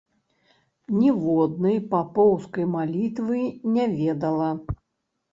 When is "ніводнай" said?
0.99-1.75